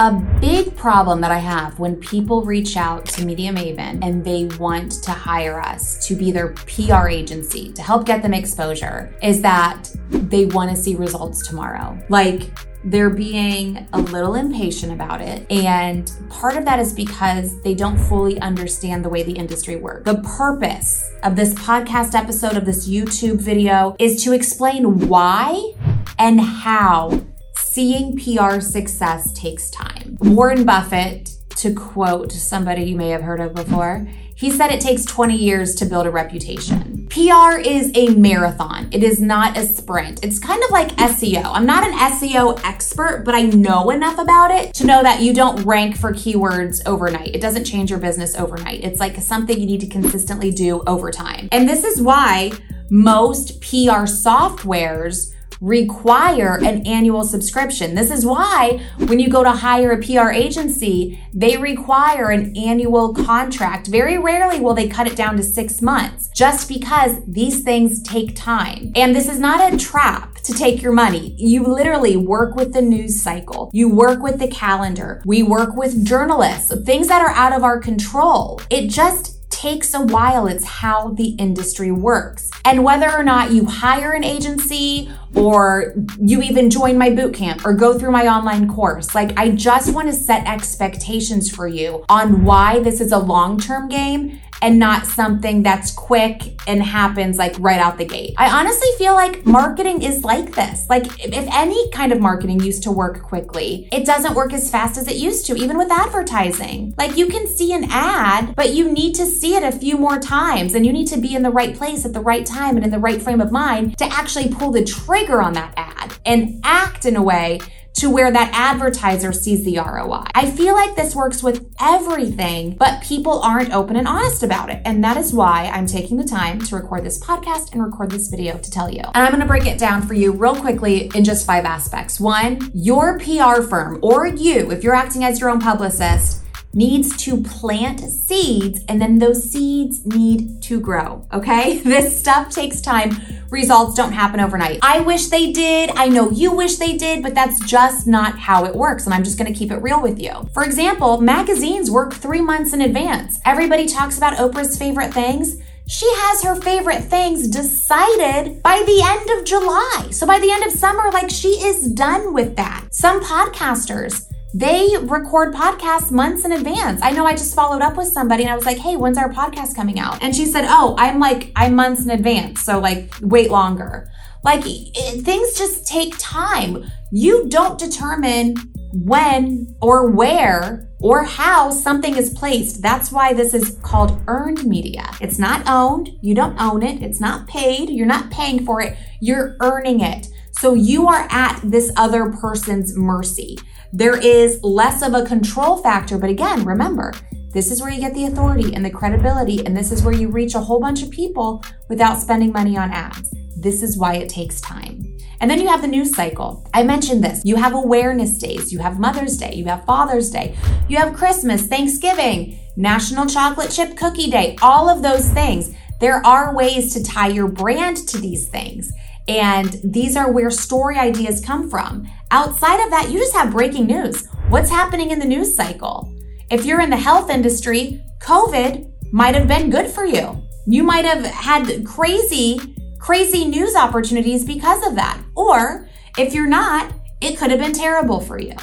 A 0.00 0.12
big 0.40 0.74
problem 0.76 1.20
that 1.20 1.30
I 1.30 1.36
have 1.36 1.78
when 1.78 1.94
people 1.96 2.40
reach 2.42 2.78
out 2.78 3.04
to 3.04 3.26
Media 3.26 3.52
Maven 3.52 4.02
and 4.02 4.24
they 4.24 4.46
want 4.58 4.92
to 5.02 5.10
hire 5.10 5.60
us 5.60 6.06
to 6.06 6.14
be 6.16 6.32
their 6.32 6.54
PR 6.54 7.08
agency 7.08 7.70
to 7.74 7.82
help 7.82 8.06
get 8.06 8.22
them 8.22 8.32
exposure 8.32 9.14
is 9.22 9.42
that 9.42 9.90
they 10.08 10.46
want 10.46 10.70
to 10.70 10.76
see 10.82 10.94
results 10.94 11.46
tomorrow. 11.46 12.02
Like, 12.08 12.48
they're 12.82 13.10
being 13.10 13.86
a 13.92 14.00
little 14.00 14.36
impatient 14.36 14.90
about 14.90 15.20
it. 15.20 15.44
And 15.52 16.10
part 16.30 16.56
of 16.56 16.64
that 16.64 16.78
is 16.78 16.94
because 16.94 17.60
they 17.60 17.74
don't 17.74 17.98
fully 17.98 18.40
understand 18.40 19.04
the 19.04 19.10
way 19.10 19.22
the 19.22 19.34
industry 19.34 19.76
works. 19.76 20.10
The 20.10 20.22
purpose 20.22 21.12
of 21.24 21.36
this 21.36 21.52
podcast 21.52 22.14
episode, 22.14 22.56
of 22.56 22.64
this 22.64 22.88
YouTube 22.88 23.36
video, 23.36 23.96
is 23.98 24.24
to 24.24 24.32
explain 24.32 25.08
why 25.08 25.74
and 26.18 26.40
how 26.40 27.22
seeing 27.70 28.16
PR 28.16 28.58
success 28.58 29.32
takes 29.32 29.70
time. 29.70 30.18
Warren 30.20 30.64
Buffett, 30.64 31.30
to 31.50 31.72
quote 31.72 32.32
somebody 32.32 32.82
you 32.82 32.96
may 32.96 33.10
have 33.10 33.22
heard 33.22 33.38
of 33.38 33.54
before, 33.54 34.08
he 34.34 34.50
said 34.50 34.72
it 34.72 34.80
takes 34.80 35.04
20 35.04 35.36
years 35.36 35.76
to 35.76 35.84
build 35.84 36.06
a 36.06 36.10
reputation. 36.10 37.06
PR 37.10 37.58
is 37.58 37.92
a 37.94 38.08
marathon. 38.16 38.88
It 38.90 39.04
is 39.04 39.20
not 39.20 39.56
a 39.56 39.66
sprint. 39.66 40.24
It's 40.24 40.40
kind 40.40 40.62
of 40.64 40.70
like 40.70 40.96
SEO. 40.96 41.44
I'm 41.44 41.66
not 41.66 41.86
an 41.86 41.92
SEO 41.92 42.60
expert, 42.64 43.22
but 43.24 43.36
I 43.36 43.42
know 43.42 43.90
enough 43.90 44.18
about 44.18 44.50
it 44.50 44.74
to 44.74 44.86
know 44.86 45.02
that 45.02 45.20
you 45.20 45.32
don't 45.32 45.62
rank 45.64 45.96
for 45.96 46.12
keywords 46.12 46.80
overnight. 46.86 47.36
It 47.36 47.40
doesn't 47.40 47.66
change 47.66 47.90
your 47.90 48.00
business 48.00 48.34
overnight. 48.36 48.82
It's 48.82 48.98
like 48.98 49.16
something 49.16 49.60
you 49.60 49.66
need 49.66 49.80
to 49.82 49.88
consistently 49.88 50.50
do 50.50 50.82
over 50.88 51.12
time. 51.12 51.48
And 51.52 51.68
this 51.68 51.84
is 51.84 52.00
why 52.00 52.50
most 52.90 53.60
PR 53.60 54.06
softwares 54.08 55.32
require 55.60 56.58
an 56.62 56.86
annual 56.86 57.24
subscription. 57.24 57.94
This 57.94 58.10
is 58.10 58.24
why 58.24 58.80
when 58.96 59.18
you 59.20 59.28
go 59.28 59.44
to 59.44 59.52
hire 59.52 59.92
a 59.92 60.02
PR 60.02 60.30
agency, 60.30 61.20
they 61.32 61.56
require 61.56 62.30
an 62.30 62.56
annual 62.56 63.14
contract. 63.14 63.86
Very 63.86 64.18
rarely 64.18 64.60
will 64.60 64.74
they 64.74 64.88
cut 64.88 65.06
it 65.06 65.16
down 65.16 65.36
to 65.36 65.42
six 65.42 65.82
months 65.82 66.28
just 66.34 66.68
because 66.68 67.22
these 67.26 67.62
things 67.62 68.02
take 68.02 68.34
time. 68.34 68.92
And 68.94 69.14
this 69.14 69.28
is 69.28 69.38
not 69.38 69.72
a 69.72 69.76
trap 69.76 70.36
to 70.44 70.54
take 70.54 70.82
your 70.82 70.92
money. 70.92 71.34
You 71.36 71.64
literally 71.64 72.16
work 72.16 72.54
with 72.54 72.72
the 72.72 72.82
news 72.82 73.22
cycle. 73.22 73.70
You 73.72 73.88
work 73.88 74.22
with 74.22 74.38
the 74.38 74.48
calendar. 74.48 75.22
We 75.26 75.42
work 75.42 75.76
with 75.76 76.04
journalists, 76.06 76.72
things 76.84 77.08
that 77.08 77.22
are 77.22 77.34
out 77.34 77.52
of 77.52 77.62
our 77.62 77.78
control. 77.78 78.60
It 78.70 78.88
just 78.88 79.39
takes 79.60 79.92
a 79.92 80.00
while. 80.00 80.46
It's 80.46 80.64
how 80.64 81.08
the 81.10 81.30
industry 81.32 81.92
works. 81.92 82.50
And 82.64 82.82
whether 82.82 83.10
or 83.10 83.22
not 83.22 83.52
you 83.52 83.66
hire 83.66 84.12
an 84.12 84.24
agency 84.24 85.10
or 85.34 85.94
you 86.18 86.40
even 86.40 86.70
join 86.70 86.96
my 86.96 87.10
boot 87.10 87.34
camp 87.34 87.66
or 87.66 87.74
go 87.74 87.98
through 87.98 88.10
my 88.10 88.26
online 88.26 88.68
course, 88.68 89.14
like 89.14 89.38
I 89.38 89.50
just 89.50 89.92
want 89.94 90.08
to 90.08 90.14
set 90.14 90.46
expectations 90.46 91.54
for 91.54 91.68
you 91.68 92.06
on 92.08 92.44
why 92.44 92.80
this 92.80 93.02
is 93.02 93.12
a 93.12 93.18
long 93.18 93.60
term 93.60 93.88
game 93.90 94.40
and 94.62 94.78
not 94.78 95.06
something 95.06 95.62
that's 95.62 95.92
quick 95.92 96.60
and 96.66 96.82
happens 96.82 97.38
like 97.38 97.54
right 97.58 97.80
out 97.80 97.98
the 97.98 98.04
gate. 98.04 98.34
I 98.36 98.50
honestly 98.50 98.88
feel 98.98 99.14
like 99.14 99.46
marketing 99.46 100.02
is 100.02 100.24
like 100.24 100.54
this. 100.54 100.88
Like 100.88 101.06
if 101.24 101.48
any 101.52 101.90
kind 101.90 102.12
of 102.12 102.20
marketing 102.20 102.60
used 102.60 102.82
to 102.84 102.92
work 102.92 103.22
quickly, 103.22 103.88
it 103.92 104.06
doesn't 104.06 104.34
work 104.34 104.52
as 104.52 104.70
fast 104.70 104.98
as 104.98 105.08
it 105.08 105.16
used 105.16 105.46
to, 105.46 105.54
even 105.56 105.78
with 105.78 105.90
advertising. 105.90 106.94
Like 106.98 107.16
you 107.16 107.26
can 107.26 107.46
see 107.46 107.72
an 107.72 107.86
ad, 107.90 108.54
but 108.54 108.74
you 108.74 108.90
need 108.90 109.14
to 109.16 109.26
see 109.26 109.54
it 109.54 109.62
a 109.62 109.72
few 109.72 109.96
more 109.96 110.18
times 110.18 110.74
and 110.74 110.84
you 110.84 110.92
need 110.92 111.08
to 111.08 111.18
be 111.18 111.34
in 111.34 111.42
the 111.42 111.50
right 111.50 111.76
place 111.76 112.04
at 112.04 112.12
the 112.12 112.20
right 112.20 112.44
time 112.44 112.76
and 112.76 112.84
in 112.84 112.90
the 112.90 112.98
right 112.98 113.20
frame 113.20 113.40
of 113.40 113.52
mind 113.52 113.96
to 113.98 114.04
actually 114.04 114.48
pull 114.48 114.70
the 114.70 114.84
trigger 114.84 115.42
on 115.42 115.52
that 115.54 115.72
ad 115.76 116.12
and 116.24 116.60
act 116.64 117.04
in 117.04 117.16
a 117.16 117.22
way 117.22 117.60
to 117.94 118.08
where 118.08 118.30
that 118.30 118.50
advertiser 118.54 119.32
sees 119.32 119.64
the 119.64 119.78
ROI. 119.78 120.24
I 120.34 120.50
feel 120.50 120.74
like 120.74 120.96
this 120.96 121.14
works 121.14 121.42
with 121.42 121.72
everything, 121.80 122.76
but 122.76 123.02
people 123.02 123.40
aren't 123.40 123.72
open 123.72 123.96
and 123.96 124.08
honest 124.08 124.42
about 124.42 124.70
it. 124.70 124.80
And 124.84 125.02
that 125.04 125.16
is 125.16 125.32
why 125.32 125.70
I'm 125.72 125.86
taking 125.86 126.16
the 126.16 126.24
time 126.24 126.60
to 126.60 126.76
record 126.76 127.04
this 127.04 127.18
podcast 127.18 127.72
and 127.72 127.82
record 127.82 128.10
this 128.10 128.28
video 128.28 128.58
to 128.58 128.70
tell 128.70 128.90
you. 128.90 129.02
And 129.02 129.16
I'm 129.16 129.40
to 129.40 129.46
break 129.46 129.66
it 129.66 129.78
down 129.78 130.02
for 130.02 130.14
you 130.14 130.32
real 130.32 130.54
quickly 130.54 131.10
in 131.14 131.24
just 131.24 131.46
five 131.46 131.64
aspects. 131.64 132.20
One, 132.20 132.70
your 132.74 133.18
PR 133.18 133.62
firm 133.62 133.98
or 134.02 134.26
you, 134.26 134.70
if 134.70 134.84
you're 134.84 134.94
acting 134.94 135.24
as 135.24 135.40
your 135.40 135.50
own 135.50 135.60
publicist, 135.60 136.44
needs 136.72 137.16
to 137.24 137.42
plant 137.42 138.00
seeds 138.00 138.80
and 138.88 139.00
then 139.00 139.18
those 139.18 139.42
seeds 139.42 140.06
need 140.06 140.62
to 140.62 140.80
grow. 140.80 141.26
Okay. 141.32 141.80
This 141.90 142.20
stuff 142.20 142.50
takes 142.50 142.80
time. 142.80 143.16
Results 143.50 143.94
don't 143.94 144.12
happen 144.12 144.38
overnight. 144.38 144.78
I 144.80 145.00
wish 145.00 145.26
they 145.26 145.50
did. 145.50 145.90
I 145.90 146.08
know 146.08 146.30
you 146.30 146.52
wish 146.52 146.76
they 146.76 146.96
did, 146.96 147.20
but 147.20 147.34
that's 147.34 147.58
just 147.66 148.06
not 148.06 148.38
how 148.38 148.64
it 148.64 148.76
works. 148.76 149.06
And 149.06 149.12
I'm 149.12 149.24
just 149.24 149.38
going 149.38 149.52
to 149.52 149.58
keep 149.58 149.72
it 149.72 149.82
real 149.82 150.00
with 150.00 150.20
you. 150.20 150.48
For 150.54 150.62
example, 150.62 151.20
magazines 151.20 151.90
work 151.90 152.14
three 152.14 152.40
months 152.40 152.72
in 152.72 152.80
advance. 152.80 153.40
Everybody 153.44 153.86
talks 153.86 154.16
about 154.16 154.34
Oprah's 154.34 154.78
favorite 154.78 155.12
things. 155.12 155.56
She 155.88 156.06
has 156.06 156.44
her 156.44 156.54
favorite 156.54 157.02
things 157.02 157.48
decided 157.48 158.62
by 158.62 158.84
the 158.86 159.02
end 159.02 159.40
of 159.40 159.44
July. 159.44 160.06
So 160.12 160.24
by 160.24 160.38
the 160.38 160.52
end 160.52 160.62
of 160.62 160.70
summer, 160.70 161.10
like 161.10 161.30
she 161.30 161.48
is 161.48 161.90
done 161.90 162.32
with 162.32 162.54
that. 162.54 162.86
Some 162.92 163.20
podcasters, 163.20 164.29
they 164.52 164.96
record 165.02 165.54
podcasts 165.54 166.10
months 166.10 166.44
in 166.44 166.52
advance. 166.52 167.00
I 167.02 167.12
know 167.12 167.24
I 167.26 167.32
just 167.32 167.54
followed 167.54 167.82
up 167.82 167.96
with 167.96 168.08
somebody 168.08 168.42
and 168.42 168.52
I 168.52 168.56
was 168.56 168.66
like, 168.66 168.78
hey, 168.78 168.96
when's 168.96 169.18
our 169.18 169.32
podcast 169.32 169.76
coming 169.76 169.98
out? 169.98 170.22
And 170.22 170.34
she 170.34 170.46
said, 170.46 170.64
oh, 170.66 170.96
I'm 170.98 171.20
like, 171.20 171.52
I'm 171.54 171.74
months 171.74 172.04
in 172.04 172.10
advance. 172.10 172.62
So, 172.62 172.80
like, 172.80 173.14
wait 173.20 173.50
longer. 173.50 174.10
Like, 174.42 174.62
it, 174.64 175.24
things 175.24 175.56
just 175.56 175.86
take 175.86 176.14
time. 176.18 176.84
You 177.12 177.48
don't 177.48 177.78
determine 177.78 178.56
when 178.92 179.76
or 179.80 180.10
where 180.10 180.88
or 181.00 181.24
how 181.24 181.70
something 181.70 182.16
is 182.16 182.30
placed. 182.30 182.82
That's 182.82 183.12
why 183.12 183.32
this 183.32 183.54
is 183.54 183.78
called 183.82 184.20
earned 184.26 184.64
media. 184.64 185.10
It's 185.20 185.38
not 185.38 185.62
owned. 185.66 186.10
You 186.22 186.34
don't 186.34 186.60
own 186.60 186.82
it. 186.82 187.02
It's 187.02 187.20
not 187.20 187.46
paid. 187.46 187.90
You're 187.90 188.06
not 188.06 188.30
paying 188.30 188.64
for 188.64 188.82
it. 188.82 188.96
You're 189.20 189.56
earning 189.60 190.00
it. 190.00 190.26
So 190.52 190.74
you 190.74 191.06
are 191.06 191.26
at 191.30 191.60
this 191.62 191.92
other 191.96 192.32
person's 192.32 192.96
mercy 192.96 193.58
there 193.92 194.16
is 194.16 194.62
less 194.62 195.02
of 195.02 195.14
a 195.14 195.26
control 195.26 195.78
factor. 195.78 196.18
But 196.18 196.30
again, 196.30 196.64
remember, 196.64 197.12
this 197.52 197.70
is 197.70 197.80
where 197.82 197.90
you 197.90 198.00
get 198.00 198.14
the 198.14 198.26
authority 198.26 198.74
and 198.74 198.84
the 198.84 198.90
credibility, 198.90 199.64
and 199.66 199.76
this 199.76 199.90
is 199.90 200.02
where 200.02 200.14
you 200.14 200.28
reach 200.28 200.54
a 200.54 200.60
whole 200.60 200.80
bunch 200.80 201.02
of 201.02 201.10
people 201.10 201.64
without 201.88 202.20
spending 202.20 202.52
money 202.52 202.76
on 202.76 202.92
ads. 202.92 203.34
This 203.56 203.82
is 203.82 203.98
why 203.98 204.14
it 204.14 204.28
takes 204.28 204.60
time. 204.60 205.18
And 205.40 205.50
then 205.50 205.60
you 205.60 205.68
have 205.68 205.82
the 205.82 205.88
news 205.88 206.14
cycle. 206.14 206.64
I 206.72 206.82
mentioned 206.82 207.24
this. 207.24 207.44
You 207.44 207.56
have 207.56 207.74
awareness 207.74 208.38
days, 208.38 208.72
you 208.72 208.78
have 208.78 209.00
Mother's 209.00 209.36
Day, 209.36 209.54
you 209.54 209.64
have 209.64 209.84
Father's 209.84 210.30
Day, 210.30 210.56
you 210.88 210.96
have 210.98 211.16
Christmas, 211.16 211.66
Thanksgiving, 211.66 212.58
National 212.76 213.26
Chocolate 213.26 213.70
Chip 213.70 213.96
Cookie 213.96 214.30
Day, 214.30 214.56
all 214.62 214.88
of 214.88 215.02
those 215.02 215.28
things. 215.30 215.74
There 215.98 216.24
are 216.24 216.54
ways 216.54 216.94
to 216.94 217.02
tie 217.02 217.28
your 217.28 217.48
brand 217.48 217.96
to 218.08 218.18
these 218.18 218.48
things. 218.48 218.92
And 219.28 219.78
these 219.84 220.16
are 220.16 220.32
where 220.32 220.50
story 220.50 220.96
ideas 220.96 221.40
come 221.44 221.68
from. 221.68 222.08
Outside 222.32 222.82
of 222.84 222.90
that, 222.90 223.10
you 223.10 223.18
just 223.18 223.34
have 223.34 223.52
breaking 223.52 223.86
news. 223.86 224.26
What's 224.48 224.70
happening 224.70 225.10
in 225.10 225.18
the 225.18 225.24
news 225.24 225.54
cycle? 225.54 226.14
If 226.50 226.64
you're 226.64 226.80
in 226.80 226.90
the 226.90 226.96
health 226.96 227.28
industry, 227.28 228.04
COVID 228.20 229.12
might 229.12 229.34
have 229.34 229.48
been 229.48 229.70
good 229.70 229.88
for 229.88 230.04
you. 230.04 230.40
You 230.66 230.84
might 230.84 231.04
have 231.04 231.24
had 231.24 231.84
crazy, 231.84 232.76
crazy 233.00 233.44
news 233.46 233.74
opportunities 233.74 234.44
because 234.44 234.86
of 234.86 234.94
that. 234.94 235.20
Or 235.34 235.88
if 236.18 236.32
you're 236.32 236.46
not, 236.46 236.92
it 237.20 237.36
could 237.36 237.50
have 237.50 237.60
been 237.60 237.72
terrible 237.72 238.20
for 238.20 238.38
you 238.38 238.54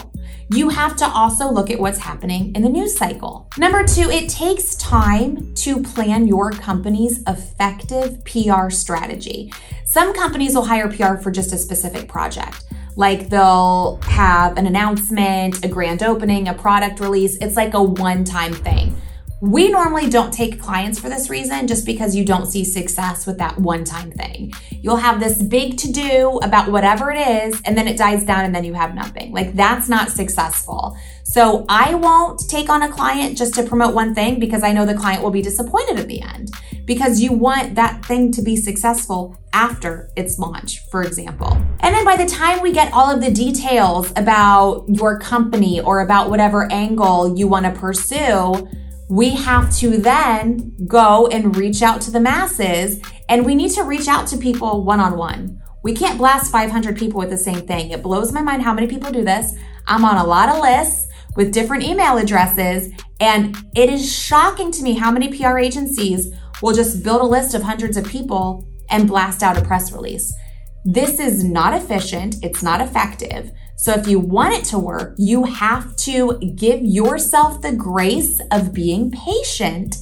you 0.50 0.70
have 0.70 0.96
to 0.96 1.06
also 1.06 1.52
look 1.52 1.70
at 1.70 1.80
what's 1.80 2.00
happening 2.00 2.56
in 2.56 2.62
the 2.62 2.70
news 2.70 2.96
cycle. 2.96 3.50
Number 3.58 3.84
two, 3.84 4.10
it 4.10 4.30
takes 4.30 4.76
time 4.76 5.54
to 5.56 5.84
plan 5.84 6.28
your 6.28 6.52
company's 6.52 7.22
effective 7.28 8.24
PR 8.24 8.70
strategy. 8.70 9.52
Some 9.86 10.14
companies 10.14 10.56
will 10.56 10.66
hire 10.66 10.90
PR 10.90 11.16
for 11.16 11.32
just 11.32 11.52
a 11.52 11.58
specific 11.58 12.08
project. 12.08 12.64
Like 12.98 13.30
they'll 13.30 14.00
have 14.02 14.58
an 14.58 14.66
announcement, 14.66 15.64
a 15.64 15.68
grand 15.68 16.02
opening, 16.02 16.48
a 16.48 16.54
product 16.56 17.00
release. 17.00 17.38
It's 17.38 17.56
like 17.56 17.76
a 17.76 17.82
one 17.84 18.24
time 18.24 18.54
thing. 18.54 19.00
We 19.40 19.70
normally 19.70 20.10
don't 20.10 20.34
take 20.34 20.60
clients 20.60 21.00
for 21.00 21.10
this 21.10 21.30
reason 21.30 21.68
just 21.68 21.86
because 21.86 22.16
you 22.16 22.26
don't 22.26 22.48
see 22.48 22.64
success 22.64 23.28
with 23.28 23.38
that 23.38 23.60
one 23.60 23.84
time 23.84 24.10
thing. 24.10 24.52
You'll 24.72 24.96
have 24.96 25.20
this 25.20 25.44
big 25.44 25.78
to 25.78 25.92
do 25.92 26.40
about 26.42 26.72
whatever 26.72 27.12
it 27.12 27.20
is, 27.20 27.62
and 27.64 27.78
then 27.78 27.88
it 27.88 27.98
dies 27.98 28.24
down 28.24 28.46
and 28.46 28.56
then 28.56 28.64
you 28.64 28.74
have 28.74 28.96
nothing. 28.96 29.32
Like 29.32 29.54
that's 29.54 29.88
not 29.88 30.10
successful. 30.10 30.98
So 31.24 31.66
I 31.70 31.94
won't 31.94 32.50
take 32.50 32.68
on 32.68 32.82
a 32.82 32.90
client 32.90 33.38
just 33.38 33.54
to 33.56 33.64
promote 33.64 33.94
one 33.94 34.16
thing 34.16 34.40
because 34.40 34.64
I 34.64 34.72
know 34.72 34.88
the 34.88 34.96
client 34.96 35.22
will 35.22 35.30
be 35.30 35.44
disappointed 35.44 36.00
at 36.00 36.08
the 36.08 36.22
end 36.22 36.50
because 36.86 37.20
you 37.20 37.32
want 37.32 37.76
that 37.76 38.04
thing 38.06 38.32
to 38.32 38.42
be 38.42 38.56
successful 38.56 39.38
after 39.54 40.10
its 40.16 40.40
launch, 40.40 40.80
for 40.90 41.04
example. 41.04 41.52
And 41.82 41.94
then 41.94 42.06
by 42.06 42.16
the 42.16 42.26
time 42.26 42.62
we 42.62 42.72
get 42.72 42.92
all 42.92 43.14
of 43.14 43.22
the 43.22 43.30
details 43.30 44.12
about 44.16 44.86
your 44.88 45.20
company 45.20 45.80
or 45.80 46.00
about 46.00 46.32
whatever 46.32 46.72
angle 46.72 47.38
you 47.38 47.48
want 47.48 47.66
to 47.66 47.72
pursue, 47.72 48.68
we 49.10 49.30
have 49.32 49.74
to 49.78 49.98
then 49.98 50.76
go 50.86 51.28
and 51.28 51.56
reach 51.56 51.82
out 51.82 52.02
to 52.02 52.12
the 52.12 52.20
masses 52.20 53.02
and 53.30 53.46
we 53.46 53.56
need 53.56 53.72
to 53.72 53.84
reach 53.84 54.08
out 54.08 54.28
to 54.28 54.38
people 54.38 54.84
one 54.84 55.00
on 55.00 55.18
one. 55.18 55.62
We 55.84 55.94
can't 55.94 56.18
blast 56.18 56.52
500 56.52 56.98
people 56.98 57.20
with 57.20 57.30
the 57.30 57.38
same 57.38 57.66
thing. 57.66 57.92
It 57.92 58.04
blows 58.04 58.34
my 58.34 58.42
mind 58.42 58.64
how 58.64 58.74
many 58.74 58.88
people 58.88 59.12
do 59.12 59.24
this. 59.24 59.54
I'm 59.88 60.04
on 60.04 60.18
a 60.18 60.28
lot 60.28 60.50
of 60.50 60.62
lists 60.62 61.08
with 61.38 61.54
different 61.54 61.84
email 61.84 62.18
addresses. 62.18 62.92
And 63.22 63.56
it 63.76 63.90
is 63.90 64.12
shocking 64.12 64.72
to 64.74 64.84
me 64.84 64.94
how 64.94 65.12
many 65.12 65.38
PR 65.38 65.58
agencies 65.58 66.34
will 66.62 66.74
just 66.74 67.04
build 67.04 67.22
a 67.22 67.26
list 67.26 67.54
of 67.54 67.62
hundreds 67.62 67.96
of 67.96 68.06
people 68.06 68.68
and 68.90 69.08
blast 69.08 69.44
out 69.44 69.58
a 69.58 69.62
press 69.62 69.92
release. 69.94 70.34
This 70.84 71.20
is 71.20 71.44
not 71.44 71.74
efficient. 71.74 72.38
It's 72.44 72.64
not 72.64 72.82
effective. 72.82 73.52
So 73.80 73.94
if 73.94 74.08
you 74.08 74.20
want 74.20 74.56
it 74.56 74.66
to 74.66 74.80
work, 74.80 75.14
you 75.18 75.44
have 75.44 75.96
to 75.98 76.40
give 76.56 76.82
yourself 76.82 77.62
the 77.62 77.72
grace 77.72 78.42
of 78.52 78.74
being 78.74 79.12
patient 79.12 79.98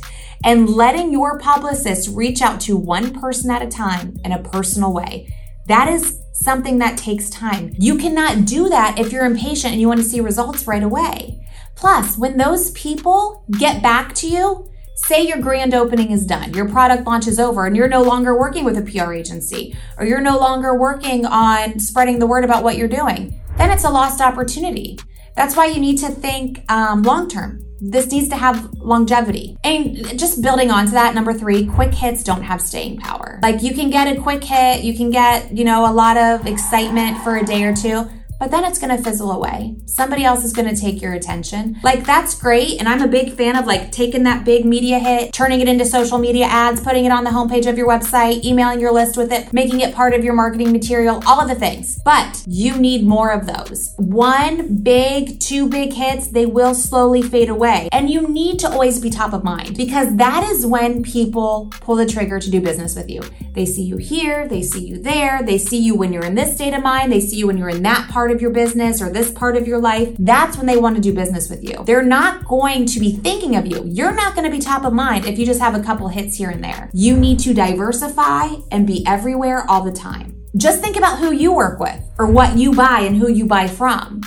and 0.45 0.69
letting 0.69 1.11
your 1.11 1.37
publicist 1.39 2.09
reach 2.15 2.41
out 2.41 2.61
to 2.61 2.77
one 2.77 3.13
person 3.13 3.51
at 3.51 3.61
a 3.61 3.67
time 3.67 4.17
in 4.23 4.31
a 4.31 4.41
personal 4.41 4.93
way. 4.93 5.27
That 5.67 5.89
is 5.89 6.21
something 6.31 6.77
that 6.79 6.97
takes 6.97 7.29
time. 7.29 7.73
You 7.77 7.97
cannot 7.97 8.45
do 8.45 8.69
that 8.69 8.97
if 8.97 9.11
you're 9.11 9.25
impatient 9.25 9.73
and 9.73 9.81
you 9.81 9.89
want 9.89 9.99
to 9.99 10.05
see 10.05 10.21
results 10.21 10.65
right 10.67 10.83
away. 10.83 11.45
Plus, 11.75 12.17
when 12.17 12.37
those 12.37 12.71
people 12.71 13.43
get 13.59 13.83
back 13.83 14.15
to 14.15 14.27
you, 14.29 14.69
say 14.95 15.21
your 15.27 15.39
grand 15.39 15.73
opening 15.73 16.11
is 16.11 16.25
done, 16.25 16.53
your 16.53 16.69
product 16.69 17.05
launch 17.05 17.27
is 17.27 17.39
over, 17.39 17.65
and 17.65 17.75
you're 17.75 17.89
no 17.89 18.01
longer 18.01 18.37
working 18.37 18.63
with 18.63 18.77
a 18.77 18.81
PR 18.81 19.11
agency, 19.11 19.75
or 19.97 20.05
you're 20.05 20.21
no 20.21 20.37
longer 20.37 20.73
working 20.73 21.25
on 21.25 21.79
spreading 21.79 22.19
the 22.19 22.27
word 22.27 22.45
about 22.45 22.63
what 22.63 22.77
you're 22.77 22.87
doing, 22.87 23.37
then 23.57 23.71
it's 23.71 23.83
a 23.83 23.89
lost 23.89 24.21
opportunity. 24.21 24.97
That's 25.35 25.55
why 25.55 25.65
you 25.67 25.79
need 25.79 25.97
to 25.99 26.07
think 26.09 26.63
um, 26.71 27.03
long 27.03 27.27
term. 27.27 27.61
This 27.81 28.09
needs 28.09 28.29
to 28.29 28.35
have 28.35 28.73
longevity. 28.73 29.57
And 29.63 30.17
just 30.17 30.41
building 30.41 30.71
onto 30.71 30.91
that, 30.91 31.13
number 31.13 31.33
three, 31.33 31.65
quick 31.65 31.93
hits 31.93 32.23
don't 32.23 32.41
have 32.41 32.61
staying 32.61 32.97
power. 32.97 33.39
Like 33.43 33.61
you 33.61 33.73
can 33.73 33.89
get 33.89 34.07
a 34.07 34.19
quick 34.19 34.43
hit, 34.43 34.83
you 34.83 34.95
can 34.95 35.09
get, 35.09 35.55
you 35.55 35.65
know, 35.65 35.89
a 35.89 35.91
lot 35.91 36.15
of 36.15 36.47
excitement 36.47 37.21
for 37.21 37.35
a 37.35 37.45
day 37.45 37.63
or 37.63 37.75
two, 37.75 38.09
but 38.45 38.51
then 38.51 38.63
it's 38.63 38.77
to 38.77 38.97
fizzle 39.01 39.31
away. 39.31 39.75
Somebody 39.87 40.23
else 40.23 40.43
is 40.43 40.53
to 40.53 40.75
take 40.75 41.01
your 41.01 41.13
attention. 41.13 41.79
Like 41.81 42.05
that's 42.05 42.39
great. 42.39 42.77
And 42.77 42.87
I'm 42.87 43.01
a 43.01 43.07
big 43.07 43.33
fan 43.33 43.55
of 43.55 43.65
like 43.65 43.91
taking 43.91 44.21
that 44.23 44.45
big 44.45 44.65
media 44.65 44.99
hit, 44.99 45.33
turning 45.33 45.61
it 45.61 45.67
into 45.67 45.83
social 45.83 46.19
media 46.19 46.45
ads, 46.45 46.79
putting 46.79 47.05
it 47.05 47.11
on 47.11 47.23
the 47.23 47.31
homepage 47.31 47.67
of 47.67 47.75
your 47.75 47.87
website, 47.87 48.43
emailing 48.43 48.79
your 48.79 48.91
list 48.91 49.17
with 49.17 49.31
it, 49.31 49.51
making 49.51 49.79
it 49.79 49.95
part 49.95 50.13
of 50.13 50.23
your 50.23 50.35
marketing 50.35 50.71
material, 50.71 51.23
all 51.25 51.41
of 51.41 51.47
the 51.47 51.55
things. 51.55 51.99
But 52.05 52.43
you 52.45 52.77
need 52.77 53.03
more 53.03 53.31
of 53.31 53.47
those. 53.47 53.95
One 53.97 54.83
big, 54.83 55.39
two 55.39 55.67
big 55.67 55.93
hits, 55.93 56.27
they 56.27 56.45
will 56.45 56.75
slowly 56.75 57.23
fade 57.23 57.49
away. 57.49 57.89
And 57.91 58.11
you 58.11 58.27
need 58.27 58.59
to 58.59 58.69
always 58.69 58.99
be 58.99 59.09
top 59.09 59.33
of 59.33 59.43
mind 59.43 59.75
because 59.75 60.15
that 60.17 60.43
is 60.43 60.67
when 60.67 61.01
people 61.01 61.73
pull 61.81 61.95
the 61.95 62.05
trigger 62.05 62.39
to 62.39 62.51
do 62.51 62.61
business 62.61 62.95
with 62.95 63.09
you. 63.09 63.23
They 63.53 63.65
see 63.65 63.83
you 63.83 63.97
here, 63.97 64.47
they 64.47 64.61
see 64.61 64.85
you 64.85 65.01
there, 65.01 65.41
they 65.41 65.57
see 65.57 65.79
you 65.79 65.95
when 65.95 66.13
you're 66.13 66.25
in 66.25 66.35
this 66.35 66.53
state 66.53 66.73
of 66.73 66.83
mind, 66.83 67.11
they 67.11 67.21
see 67.21 67.37
you 67.37 67.47
when 67.47 67.57
you're 67.57 67.69
in 67.69 67.81
that 67.83 68.09
part 68.09 68.29
of 68.29 68.34
your 68.41 68.51
business 68.51 69.01
or 69.01 69.09
this 69.09 69.31
part 69.31 69.57
of 69.57 69.67
your 69.67 69.79
life. 69.79 70.15
That's 70.19 70.57
when 70.57 70.65
they 70.65 70.77
want 70.77 70.95
to 70.95 71.01
do 71.01 71.13
business 71.13 71.49
with 71.49 71.63
you. 71.63 71.83
They're 71.85 72.03
not 72.03 72.45
going 72.45 72.85
to 72.85 72.99
be 72.99 73.13
thinking 73.13 73.55
of 73.55 73.65
you. 73.65 73.83
You're 73.85 74.13
not 74.13 74.35
going 74.35 74.49
to 74.49 74.55
be 74.55 74.61
top 74.61 74.83
of 74.83 74.93
mind 74.93 75.25
if 75.25 75.37
you 75.39 75.45
just 75.45 75.59
have 75.59 75.75
a 75.75 75.83
couple 75.83 76.07
hits 76.07 76.37
here 76.37 76.49
and 76.49 76.63
there. 76.63 76.89
You 76.93 77.17
need 77.17 77.39
to 77.39 77.53
diversify 77.53 78.55
and 78.71 78.87
be 78.87 79.05
everywhere 79.05 79.65
all 79.69 79.83
the 79.83 79.91
time. 79.91 80.43
Just 80.57 80.81
think 80.81 80.95
about 80.95 81.19
who 81.19 81.31
you 81.31 81.53
work 81.53 81.79
with 81.79 82.01
or 82.17 82.27
what 82.27 82.57
you 82.57 82.73
buy 82.73 83.01
and 83.01 83.17
who 83.17 83.29
you 83.29 83.45
buy 83.45 83.67
from. 83.67 84.21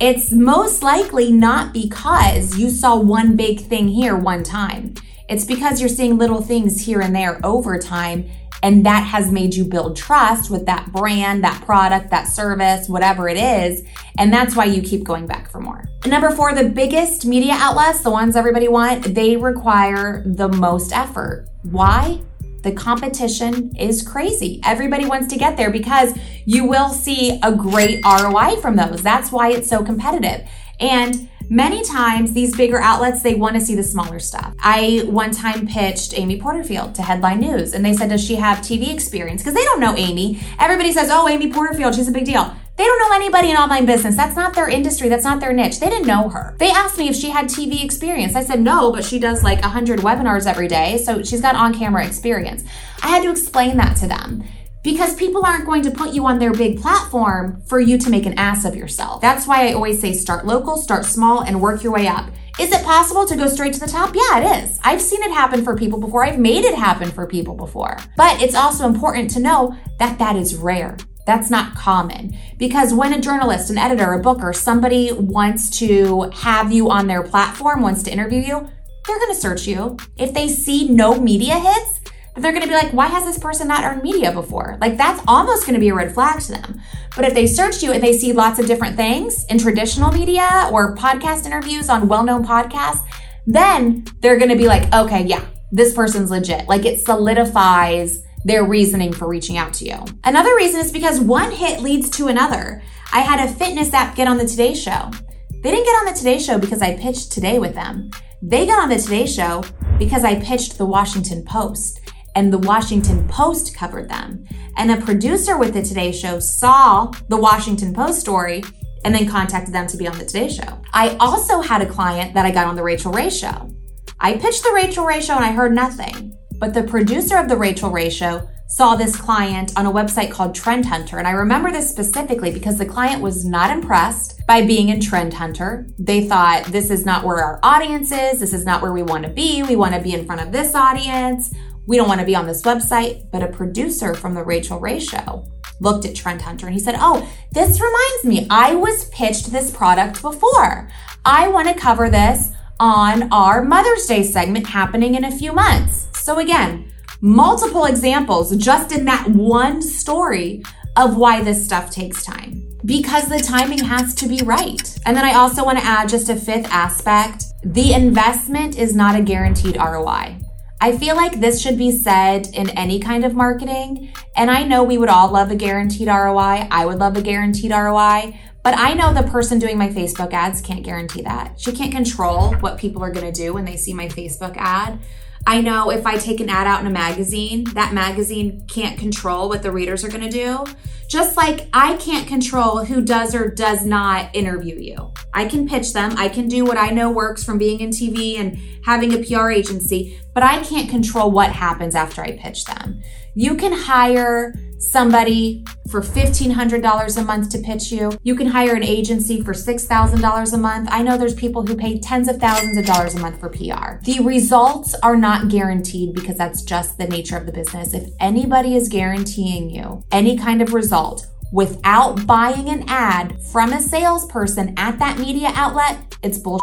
It's 0.00 0.32
most 0.32 0.82
likely 0.82 1.30
not 1.30 1.72
because 1.72 2.58
you 2.58 2.70
saw 2.70 2.98
one 2.98 3.36
big 3.36 3.60
thing 3.60 3.88
here 3.88 4.16
one 4.16 4.42
time. 4.42 4.94
It's 5.28 5.44
because 5.44 5.80
you're 5.80 5.88
seeing 5.88 6.18
little 6.18 6.42
things 6.42 6.84
here 6.84 7.00
and 7.00 7.14
there 7.14 7.40
over 7.44 7.78
time 7.78 8.28
and 8.64 8.86
that 8.86 9.02
has 9.02 9.30
made 9.30 9.54
you 9.54 9.62
build 9.62 9.94
trust 9.94 10.50
with 10.50 10.64
that 10.64 10.90
brand, 10.90 11.44
that 11.44 11.62
product, 11.66 12.08
that 12.08 12.26
service, 12.26 12.88
whatever 12.88 13.28
it 13.28 13.36
is. 13.36 13.86
And 14.16 14.32
that's 14.32 14.56
why 14.56 14.64
you 14.64 14.80
keep 14.80 15.04
going 15.04 15.26
back 15.26 15.50
for 15.50 15.60
more. 15.60 15.84
number 16.06 16.30
four, 16.30 16.54
the 16.54 16.70
biggest 16.70 17.26
media 17.26 17.52
outlets, 17.56 18.00
the 18.00 18.10
ones 18.10 18.36
everybody 18.36 18.68
want, 18.68 19.14
they 19.14 19.36
require 19.36 20.22
the 20.24 20.48
most 20.48 20.94
effort. 20.94 21.46
Why? 21.64 22.22
The 22.62 22.72
competition 22.72 23.76
is 23.76 24.00
crazy. 24.00 24.62
Everybody 24.64 25.04
wants 25.04 25.28
to 25.34 25.38
get 25.38 25.58
there 25.58 25.70
because 25.70 26.14
you 26.46 26.66
will 26.66 26.88
see 26.88 27.38
a 27.42 27.54
great 27.54 28.02
ROI 28.02 28.56
from 28.62 28.76
those. 28.76 29.02
That's 29.02 29.30
why 29.30 29.50
it's 29.50 29.68
so 29.68 29.84
competitive. 29.84 30.48
And 30.80 31.28
Many 31.50 31.84
times, 31.84 32.32
these 32.32 32.56
bigger 32.56 32.80
outlets, 32.80 33.22
they 33.22 33.34
want 33.34 33.54
to 33.54 33.60
see 33.60 33.74
the 33.74 33.82
smaller 33.82 34.18
stuff. 34.18 34.54
I 34.60 35.04
one 35.06 35.30
time 35.30 35.66
pitched 35.66 36.18
Amy 36.18 36.40
Porterfield 36.40 36.94
to 36.94 37.02
Headline 37.02 37.40
News, 37.40 37.74
and 37.74 37.84
they 37.84 37.94
said, 37.94 38.08
Does 38.08 38.24
she 38.24 38.36
have 38.36 38.58
TV 38.58 38.92
experience? 38.92 39.42
Because 39.42 39.54
they 39.54 39.64
don't 39.64 39.80
know 39.80 39.94
Amy. 39.96 40.40
Everybody 40.58 40.92
says, 40.92 41.10
Oh, 41.10 41.28
Amy 41.28 41.52
Porterfield, 41.52 41.94
she's 41.94 42.08
a 42.08 42.12
big 42.12 42.24
deal. 42.24 42.54
They 42.76 42.84
don't 42.84 42.98
know 42.98 43.14
anybody 43.14 43.50
in 43.50 43.56
online 43.56 43.86
business. 43.86 44.16
That's 44.16 44.34
not 44.34 44.54
their 44.54 44.68
industry. 44.68 45.08
That's 45.08 45.22
not 45.22 45.38
their 45.38 45.52
niche. 45.52 45.78
They 45.78 45.88
didn't 45.88 46.08
know 46.08 46.28
her. 46.30 46.56
They 46.58 46.70
asked 46.70 46.98
me 46.98 47.08
if 47.08 47.14
she 47.14 47.30
had 47.30 47.44
TV 47.46 47.84
experience. 47.84 48.34
I 48.34 48.42
said 48.42 48.60
no, 48.60 48.90
but 48.90 49.04
she 49.04 49.20
does 49.20 49.44
like 49.44 49.60
100 49.60 50.00
webinars 50.00 50.46
every 50.46 50.66
day. 50.66 50.98
So 50.98 51.22
she's 51.22 51.40
got 51.40 51.54
on 51.54 51.72
camera 51.72 52.04
experience. 52.04 52.64
I 53.00 53.08
had 53.08 53.22
to 53.22 53.30
explain 53.30 53.76
that 53.76 53.96
to 53.98 54.08
them 54.08 54.42
because 54.84 55.16
people 55.16 55.44
aren't 55.44 55.66
going 55.66 55.82
to 55.82 55.90
put 55.90 56.14
you 56.14 56.26
on 56.26 56.38
their 56.38 56.52
big 56.52 56.80
platform 56.80 57.60
for 57.62 57.80
you 57.80 57.98
to 57.98 58.10
make 58.10 58.26
an 58.26 58.38
ass 58.38 58.64
of 58.64 58.76
yourself. 58.76 59.20
That's 59.20 59.46
why 59.46 59.66
I 59.66 59.72
always 59.72 60.00
say 60.00 60.12
start 60.12 60.46
local, 60.46 60.76
start 60.76 61.06
small, 61.06 61.42
and 61.42 61.60
work 61.60 61.82
your 61.82 61.92
way 61.92 62.06
up. 62.06 62.30
Is 62.60 62.70
it 62.70 62.84
possible 62.84 63.26
to 63.26 63.34
go 63.34 63.48
straight 63.48 63.74
to 63.74 63.80
the 63.80 63.88
top? 63.88 64.14
Yeah, 64.14 64.40
it 64.40 64.64
is. 64.64 64.78
I've 64.84 65.02
seen 65.02 65.22
it 65.24 65.32
happen 65.32 65.64
for 65.64 65.74
people 65.74 65.98
before. 65.98 66.24
I've 66.24 66.38
made 66.38 66.64
it 66.64 66.76
happen 66.76 67.10
for 67.10 67.26
people 67.26 67.56
before. 67.56 67.96
But 68.16 68.40
it's 68.40 68.54
also 68.54 68.86
important 68.86 69.30
to 69.30 69.40
know 69.40 69.74
that 69.98 70.20
that 70.20 70.36
is 70.36 70.54
rare. 70.54 70.96
That's 71.26 71.50
not 71.50 71.74
common 71.74 72.36
because 72.58 72.92
when 72.92 73.14
a 73.14 73.20
journalist, 73.20 73.70
an 73.70 73.78
editor, 73.78 74.12
a 74.12 74.20
booker, 74.20 74.52
somebody 74.52 75.10
wants 75.12 75.70
to 75.78 76.30
have 76.34 76.70
you 76.70 76.90
on 76.90 77.06
their 77.06 77.22
platform, 77.22 77.80
wants 77.80 78.02
to 78.04 78.12
interview 78.12 78.40
you, 78.40 78.68
they're 79.06 79.18
going 79.18 79.34
to 79.34 79.40
search 79.40 79.66
you. 79.66 79.96
If 80.16 80.34
they 80.34 80.48
see 80.48 80.88
no 80.88 81.18
media 81.18 81.58
hits, 81.58 82.00
they're 82.36 82.52
going 82.52 82.62
to 82.62 82.68
be 82.68 82.74
like, 82.74 82.92
why 82.92 83.06
has 83.06 83.24
this 83.24 83.38
person 83.38 83.68
not 83.68 83.84
earned 83.84 84.02
media 84.02 84.32
before? 84.32 84.76
Like, 84.80 84.96
that's 84.96 85.22
almost 85.28 85.66
going 85.66 85.74
to 85.74 85.80
be 85.80 85.90
a 85.90 85.94
red 85.94 86.12
flag 86.12 86.40
to 86.40 86.52
them. 86.52 86.80
But 87.14 87.24
if 87.24 87.34
they 87.34 87.46
search 87.46 87.82
you 87.82 87.92
and 87.92 88.02
they 88.02 88.12
see 88.12 88.32
lots 88.32 88.58
of 88.58 88.66
different 88.66 88.96
things 88.96 89.44
in 89.46 89.58
traditional 89.58 90.10
media 90.10 90.68
or 90.72 90.96
podcast 90.96 91.46
interviews 91.46 91.88
on 91.88 92.08
well 92.08 92.24
known 92.24 92.44
podcasts, 92.44 93.04
then 93.46 94.04
they're 94.20 94.38
going 94.38 94.50
to 94.50 94.56
be 94.56 94.66
like, 94.66 94.92
okay, 94.92 95.22
yeah, 95.24 95.44
this 95.70 95.94
person's 95.94 96.30
legit. 96.30 96.66
Like, 96.66 96.84
it 96.84 97.00
solidifies 97.00 98.22
their 98.44 98.64
reasoning 98.64 99.12
for 99.12 99.28
reaching 99.28 99.56
out 99.56 99.72
to 99.74 99.84
you. 99.84 100.04
Another 100.24 100.54
reason 100.56 100.80
is 100.80 100.92
because 100.92 101.20
one 101.20 101.50
hit 101.50 101.80
leads 101.80 102.10
to 102.10 102.28
another. 102.28 102.82
I 103.12 103.20
had 103.20 103.48
a 103.48 103.52
fitness 103.52 103.92
app 103.94 104.16
get 104.16 104.28
on 104.28 104.38
the 104.38 104.46
Today 104.46 104.74
Show. 104.74 105.10
They 105.50 105.70
didn't 105.70 105.86
get 105.86 105.98
on 106.00 106.06
the 106.06 106.18
Today 106.18 106.38
Show 106.38 106.58
because 106.58 106.82
I 106.82 106.96
pitched 106.96 107.32
Today 107.32 107.58
with 107.58 107.74
them. 107.74 108.10
They 108.42 108.66
got 108.66 108.82
on 108.82 108.90
the 108.90 108.98
Today 108.98 109.26
Show 109.26 109.64
because 109.98 110.24
I 110.24 110.40
pitched 110.40 110.76
the 110.76 110.84
Washington 110.84 111.44
Post 111.44 112.00
and 112.34 112.52
the 112.52 112.58
Washington 112.58 113.26
Post 113.28 113.74
covered 113.74 114.08
them. 114.08 114.44
And 114.76 114.90
a 114.90 115.00
producer 115.00 115.56
with 115.56 115.74
the 115.74 115.82
Today 115.82 116.12
Show 116.12 116.40
saw 116.40 117.12
the 117.28 117.36
Washington 117.36 117.94
Post 117.94 118.20
story 118.20 118.64
and 119.04 119.14
then 119.14 119.28
contacted 119.28 119.74
them 119.74 119.86
to 119.86 119.96
be 119.96 120.08
on 120.08 120.18
the 120.18 120.24
Today 120.24 120.48
Show. 120.48 120.80
I 120.92 121.16
also 121.20 121.60
had 121.60 121.82
a 121.82 121.86
client 121.86 122.34
that 122.34 122.46
I 122.46 122.50
got 122.50 122.66
on 122.66 122.76
the 122.76 122.82
Rachael 122.82 123.12
Ray 123.12 123.30
Show. 123.30 123.70
I 124.18 124.36
pitched 124.38 124.62
the 124.62 124.72
Rachael 124.74 125.04
Ray 125.04 125.20
Show 125.20 125.34
and 125.34 125.44
I 125.44 125.52
heard 125.52 125.74
nothing. 125.74 126.36
But 126.58 126.74
the 126.74 126.84
producer 126.84 127.36
of 127.36 127.48
the 127.48 127.56
Rachael 127.56 127.90
Ray 127.90 128.10
Show 128.10 128.48
saw 128.68 128.96
this 128.96 129.14
client 129.14 129.72
on 129.76 129.86
a 129.86 129.92
website 129.92 130.30
called 130.30 130.54
Trend 130.54 130.86
Hunter. 130.86 131.18
And 131.18 131.28
I 131.28 131.32
remember 131.32 131.70
this 131.70 131.90
specifically 131.90 132.50
because 132.50 132.78
the 132.78 132.86
client 132.86 133.22
was 133.22 133.44
not 133.44 133.70
impressed 133.70 134.40
by 134.46 134.62
being 134.62 134.88
in 134.88 135.00
Trend 135.00 135.34
Hunter. 135.34 135.86
They 135.98 136.26
thought, 136.26 136.64
this 136.64 136.90
is 136.90 137.04
not 137.04 137.24
where 137.24 137.44
our 137.44 137.60
audience 137.62 138.10
is. 138.10 138.40
This 138.40 138.52
is 138.52 138.64
not 138.64 138.82
where 138.82 138.92
we 138.92 139.02
want 139.02 139.24
to 139.24 139.30
be. 139.30 139.62
We 139.62 139.76
want 139.76 139.94
to 139.94 140.00
be 140.00 140.14
in 140.14 140.26
front 140.26 140.40
of 140.40 140.50
this 140.50 140.74
audience 140.74 141.54
we 141.86 141.96
don't 141.96 142.08
want 142.08 142.20
to 142.20 142.26
be 142.26 142.34
on 142.34 142.46
this 142.46 142.62
website, 142.62 143.30
but 143.30 143.42
a 143.42 143.48
producer 143.48 144.14
from 144.14 144.34
the 144.34 144.42
Rachael 144.42 144.80
Ray 144.80 145.00
show 145.00 145.46
looked 145.80 146.04
at 146.04 146.14
Trend 146.14 146.42
Hunter 146.42 146.66
and 146.66 146.74
he 146.74 146.80
said, 146.80 146.96
Oh, 146.98 147.28
this 147.52 147.80
reminds 147.80 148.24
me, 148.24 148.46
I 148.50 148.74
was 148.74 149.08
pitched 149.10 149.52
this 149.52 149.70
product 149.70 150.22
before. 150.22 150.90
I 151.24 151.48
want 151.48 151.68
to 151.68 151.74
cover 151.74 152.08
this 152.08 152.52
on 152.80 153.32
our 153.32 153.62
Mother's 153.64 154.06
Day 154.06 154.22
segment 154.22 154.66
happening 154.66 155.14
in 155.14 155.24
a 155.24 155.36
few 155.36 155.52
months. 155.52 156.08
So 156.14 156.38
again, 156.38 156.90
multiple 157.20 157.84
examples 157.84 158.56
just 158.56 158.92
in 158.92 159.04
that 159.06 159.28
one 159.28 159.82
story 159.82 160.62
of 160.96 161.16
why 161.16 161.42
this 161.42 161.64
stuff 161.64 161.90
takes 161.90 162.24
time 162.24 162.62
because 162.84 163.28
the 163.28 163.38
timing 163.38 163.78
has 163.78 164.14
to 164.14 164.28
be 164.28 164.38
right. 164.44 164.98
And 165.06 165.16
then 165.16 165.24
I 165.24 165.34
also 165.34 165.64
want 165.64 165.78
to 165.78 165.84
add 165.84 166.08
just 166.08 166.28
a 166.28 166.36
fifth 166.36 166.66
aspect. 166.66 167.44
The 167.64 167.94
investment 167.94 168.78
is 168.78 168.94
not 168.94 169.18
a 169.18 169.22
guaranteed 169.22 169.76
ROI. 169.76 170.43
I 170.80 170.96
feel 170.96 171.16
like 171.16 171.40
this 171.40 171.62
should 171.62 171.78
be 171.78 171.92
said 171.92 172.48
in 172.52 172.70
any 172.70 173.00
kind 173.00 173.24
of 173.24 173.34
marketing. 173.34 174.12
And 174.36 174.50
I 174.50 174.64
know 174.64 174.82
we 174.82 174.98
would 174.98 175.08
all 175.08 175.30
love 175.30 175.50
a 175.50 175.56
guaranteed 175.56 176.08
ROI. 176.08 176.68
I 176.70 176.84
would 176.84 176.98
love 176.98 177.16
a 177.16 177.22
guaranteed 177.22 177.70
ROI. 177.70 178.38
But 178.62 178.78
I 178.78 178.94
know 178.94 179.12
the 179.12 179.22
person 179.22 179.58
doing 179.58 179.76
my 179.76 179.88
Facebook 179.88 180.32
ads 180.32 180.60
can't 180.60 180.82
guarantee 180.82 181.22
that. 181.22 181.60
She 181.60 181.72
can't 181.72 181.92
control 181.92 182.54
what 182.56 182.78
people 182.78 183.02
are 183.02 183.12
going 183.12 183.30
to 183.30 183.32
do 183.32 183.52
when 183.52 183.64
they 183.64 183.76
see 183.76 183.92
my 183.92 184.08
Facebook 184.08 184.56
ad. 184.56 184.98
I 185.46 185.60
know 185.60 185.90
if 185.90 186.06
I 186.06 186.16
take 186.16 186.40
an 186.40 186.48
ad 186.48 186.66
out 186.66 186.80
in 186.80 186.86
a 186.86 186.90
magazine, 186.90 187.64
that 187.74 187.92
magazine 187.92 188.64
can't 188.66 188.98
control 188.98 189.48
what 189.48 189.62
the 189.62 189.70
readers 189.70 190.02
are 190.02 190.08
going 190.08 190.22
to 190.22 190.30
do. 190.30 190.64
Just 191.06 191.36
like 191.36 191.68
I 191.72 191.96
can't 191.96 192.26
control 192.26 192.84
who 192.84 193.02
does 193.02 193.34
or 193.34 193.50
does 193.50 193.84
not 193.84 194.34
interview 194.34 194.76
you. 194.76 195.12
I 195.34 195.44
can 195.44 195.68
pitch 195.68 195.92
them. 195.92 196.14
I 196.16 196.28
can 196.28 196.48
do 196.48 196.64
what 196.64 196.78
I 196.78 196.90
know 196.90 197.10
works 197.10 197.44
from 197.44 197.58
being 197.58 197.80
in 197.80 197.90
TV 197.90 198.38
and 198.38 198.58
having 198.84 199.12
a 199.12 199.22
PR 199.22 199.50
agency, 199.50 200.18
but 200.32 200.42
I 200.42 200.62
can't 200.62 200.88
control 200.88 201.30
what 201.30 201.52
happens 201.52 201.94
after 201.94 202.22
I 202.22 202.38
pitch 202.38 202.64
them. 202.64 203.02
You 203.34 203.54
can 203.54 203.72
hire 203.72 204.54
somebody 204.90 205.64
for 205.90 206.00
$1,500 206.00 207.16
a 207.16 207.22
month 207.22 207.50
to 207.50 207.58
pitch 207.58 207.90
you. 207.90 208.12
You 208.22 208.34
can 208.34 208.46
hire 208.46 208.74
an 208.74 208.82
agency 208.82 209.42
for 209.42 209.52
$6,000 209.52 210.52
a 210.52 210.56
month. 210.56 210.88
I 210.90 211.02
know 211.02 211.16
there's 211.16 211.34
people 211.34 211.66
who 211.66 211.76
pay 211.76 211.98
tens 211.98 212.28
of 212.28 212.38
thousands 212.38 212.76
of 212.76 212.86
dollars 212.86 213.14
a 213.14 213.18
month 213.18 213.40
for 213.40 213.48
PR. 213.48 214.02
The 214.04 214.20
results 214.22 214.94
are 215.02 215.16
not 215.16 215.48
guaranteed 215.48 216.14
because 216.14 216.36
that's 216.36 216.62
just 216.62 216.98
the 216.98 217.06
nature 217.06 217.36
of 217.36 217.46
the 217.46 217.52
business. 217.52 217.94
If 217.94 218.10
anybody 218.20 218.76
is 218.76 218.88
guaranteeing 218.88 219.70
you 219.70 220.02
any 220.10 220.36
kind 220.36 220.62
of 220.62 220.72
result, 220.72 221.26
without 221.52 222.26
buying 222.26 222.68
an 222.68 222.84
ad 222.88 223.40
from 223.52 223.72
a 223.72 223.80
salesperson 223.80 224.74
at 224.76 224.98
that 224.98 225.18
media 225.18 225.52
outlet, 225.54 226.16
it's 226.22 226.38
bullshit. 226.38 226.62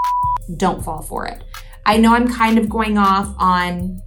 Don't 0.57 0.83
fall 0.83 1.01
for 1.01 1.25
it. 1.25 1.43
I 1.85 1.97
know 1.97 2.13
I'm 2.13 2.27
kind 2.27 2.57
of 2.57 2.69
going 2.69 2.97
off 2.97 3.33
on 3.39 4.01